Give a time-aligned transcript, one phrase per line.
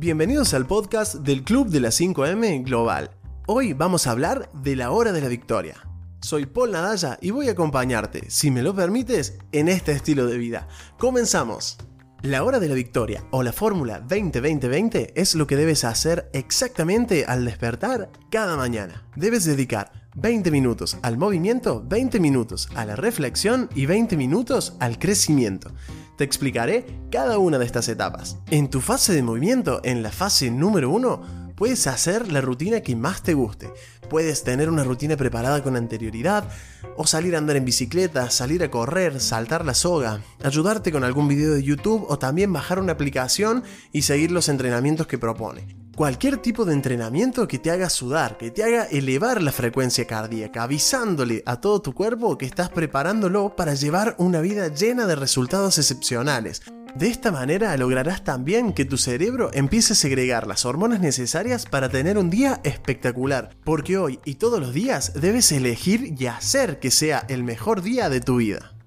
[0.00, 3.10] Bienvenidos al podcast del Club de las 5M Global.
[3.48, 5.74] Hoy vamos a hablar de la hora de la victoria.
[6.20, 10.38] Soy Paul Nadalla y voy a acompañarte, si me lo permites, en este estilo de
[10.38, 10.68] vida.
[11.00, 11.78] Comenzamos.
[12.22, 17.24] La hora de la victoria o la fórmula 20-20-20 es lo que debes hacer exactamente
[17.24, 19.04] al despertar cada mañana.
[19.16, 25.00] Debes dedicar 20 minutos al movimiento, 20 minutos a la reflexión y 20 minutos al
[25.00, 25.72] crecimiento.
[26.18, 28.38] Te explicaré cada una de estas etapas.
[28.50, 32.96] En tu fase de movimiento, en la fase número 1, puedes hacer la rutina que
[32.96, 33.72] más te guste.
[34.10, 36.50] Puedes tener una rutina preparada con anterioridad,
[36.96, 41.28] o salir a andar en bicicleta, salir a correr, saltar la soga, ayudarte con algún
[41.28, 43.62] video de YouTube o también bajar una aplicación
[43.92, 48.52] y seguir los entrenamientos que propone cualquier tipo de entrenamiento que te haga sudar, que
[48.52, 53.74] te haga elevar la frecuencia cardíaca, avisándole a todo tu cuerpo que estás preparándolo para
[53.74, 56.62] llevar una vida llena de resultados excepcionales.
[56.94, 61.88] De esta manera lograrás también que tu cerebro empiece a segregar las hormonas necesarias para
[61.88, 66.92] tener un día espectacular, porque hoy y todos los días debes elegir y hacer que
[66.92, 68.77] sea el mejor día de tu vida.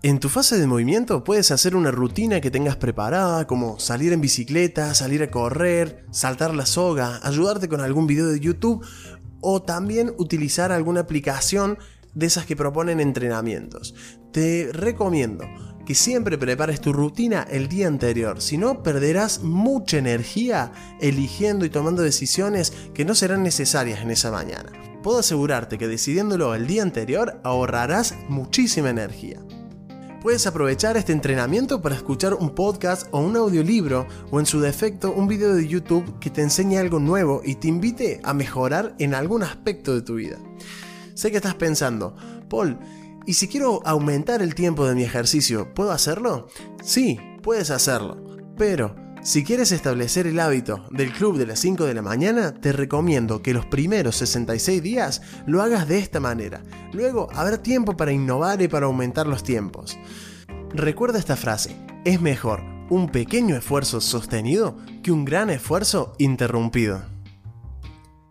[0.00, 4.20] En tu fase de movimiento puedes hacer una rutina que tengas preparada, como salir en
[4.20, 8.86] bicicleta, salir a correr, saltar la soga, ayudarte con algún video de YouTube
[9.40, 11.78] o también utilizar alguna aplicación
[12.14, 13.96] de esas que proponen entrenamientos.
[14.32, 15.44] Te recomiendo
[15.84, 21.70] que siempre prepares tu rutina el día anterior, si no perderás mucha energía eligiendo y
[21.70, 24.70] tomando decisiones que no serán necesarias en esa mañana.
[25.02, 29.40] Puedo asegurarte que decidiéndolo el día anterior ahorrarás muchísima energía.
[30.28, 35.10] Puedes aprovechar este entrenamiento para escuchar un podcast o un audiolibro o en su defecto
[35.10, 39.14] un video de YouTube que te enseñe algo nuevo y te invite a mejorar en
[39.14, 40.36] algún aspecto de tu vida.
[41.14, 42.14] Sé que estás pensando,
[42.50, 42.78] Paul,
[43.24, 46.48] ¿y si quiero aumentar el tiempo de mi ejercicio, ¿puedo hacerlo?
[46.82, 48.22] Sí, puedes hacerlo,
[48.58, 48.94] pero
[49.28, 53.42] si quieres establecer el hábito del club de las 5 de la mañana, te recomiendo
[53.42, 56.62] que los primeros 66 días lo hagas de esta manera.
[56.94, 59.98] Luego habrá tiempo para innovar y para aumentar los tiempos.
[60.70, 67.02] Recuerda esta frase, es mejor un pequeño esfuerzo sostenido que un gran esfuerzo interrumpido.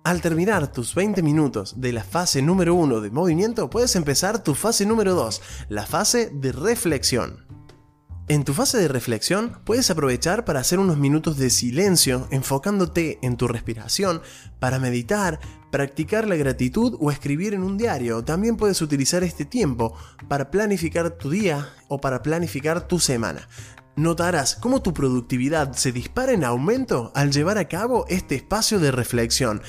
[0.04, 4.56] Al terminar tus 20 minutos de la fase número 1 de movimiento, puedes empezar tu
[4.56, 7.47] fase número 2, la fase de reflexión.
[8.30, 13.38] En tu fase de reflexión puedes aprovechar para hacer unos minutos de silencio enfocándote en
[13.38, 14.22] tu respiración,
[14.60, 15.40] para meditar,
[15.72, 18.26] practicar la gratitud o escribir en un diario.
[18.26, 19.96] También puedes utilizar este tiempo
[20.28, 23.48] para planificar tu día o para planificar tu semana.
[23.96, 28.92] Notarás cómo tu productividad se dispara en aumento al llevar a cabo este espacio de
[28.92, 29.62] reflexión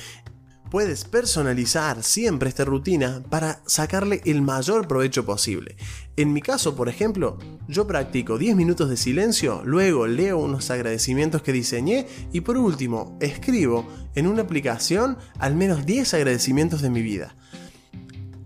[0.71, 5.75] Puedes personalizar siempre esta rutina para sacarle el mayor provecho posible.
[6.15, 11.41] En mi caso, por ejemplo, yo practico 10 minutos de silencio, luego leo unos agradecimientos
[11.41, 17.01] que diseñé y por último escribo en una aplicación al menos 10 agradecimientos de mi
[17.01, 17.35] vida.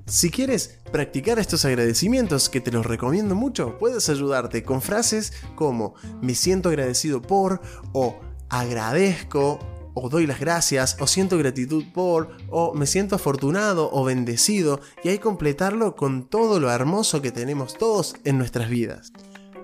[0.06, 5.96] Si quieres practicar estos agradecimientos, que te los recomiendo mucho, puedes ayudarte con frases como
[6.22, 7.62] me siento agradecido por
[7.94, 8.20] o
[8.50, 9.60] agradezco
[9.94, 15.10] o doy las gracias, o siento gratitud por, o me siento afortunado o bendecido, y
[15.10, 19.12] hay completarlo con todo lo hermoso que tenemos todos en nuestras vidas.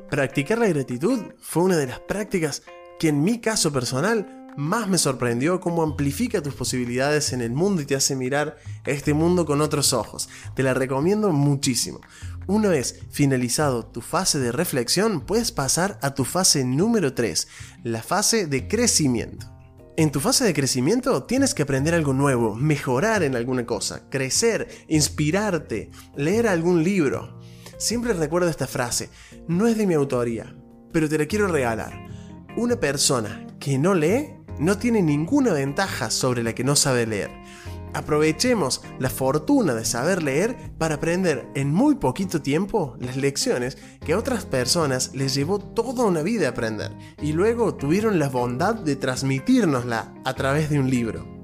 [0.09, 2.63] Practicar la gratitud fue una de las prácticas
[2.99, 7.81] que en mi caso personal más me sorprendió cómo amplifica tus posibilidades en el mundo
[7.81, 10.27] y te hace mirar este mundo con otros ojos.
[10.55, 12.01] Te la recomiendo muchísimo.
[12.47, 17.47] Una vez finalizado tu fase de reflexión, puedes pasar a tu fase número 3,
[17.83, 19.58] la fase de crecimiento.
[19.99, 24.69] En tu fase de crecimiento tienes que aprender algo nuevo, mejorar en alguna cosa, crecer,
[24.87, 27.37] inspirarte, leer algún libro.
[27.77, 29.09] Siempre recuerdo esta frase,
[29.49, 30.55] no es de mi autoría,
[30.93, 32.07] pero te la quiero regalar.
[32.55, 37.31] Una persona que no lee no tiene ninguna ventaja sobre la que no sabe leer.
[37.93, 44.13] Aprovechemos la fortuna de saber leer para aprender en muy poquito tiempo las lecciones que
[44.13, 46.91] a otras personas les llevó toda una vida aprender
[47.21, 51.38] y luego tuvieron la bondad de transmitírnosla a través de un libro.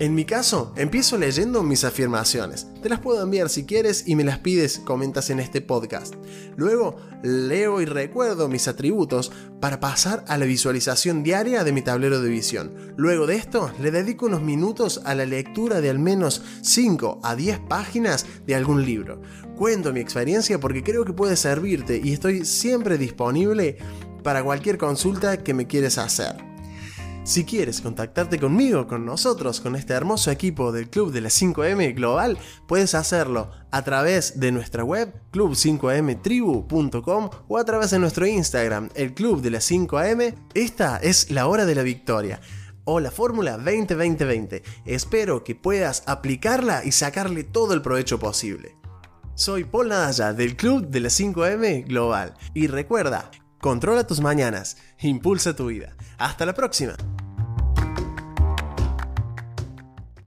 [0.00, 2.68] En mi caso, empiezo leyendo mis afirmaciones.
[2.82, 6.14] Te las puedo enviar si quieres y me las pides, comentas en este podcast.
[6.56, 9.30] Luego, leo y recuerdo mis atributos
[9.60, 12.94] para pasar a la visualización diaria de mi tablero de visión.
[12.96, 17.36] Luego de esto, le dedico unos minutos a la lectura de al menos 5 a
[17.36, 19.20] 10 páginas de algún libro.
[19.54, 23.76] Cuento mi experiencia porque creo que puede servirte y estoy siempre disponible
[24.22, 26.49] para cualquier consulta que me quieres hacer.
[27.22, 31.94] Si quieres contactarte conmigo, con nosotros, con este hermoso equipo del Club de la 5M
[31.94, 38.88] Global, puedes hacerlo a través de nuestra web club5mtribu.com o a través de nuestro Instagram,
[38.94, 40.34] el Club de la 5am.
[40.54, 42.40] Esta es la hora de la victoria
[42.84, 44.62] o la fórmula 20-20-20.
[44.86, 48.76] Espero que puedas aplicarla y sacarle todo el provecho posible.
[49.34, 55.54] Soy Paul Nadalla del Club de la 5M Global y recuerda, controla tus mañanas, impulsa
[55.54, 55.94] tu vida.
[56.18, 56.96] Hasta la próxima.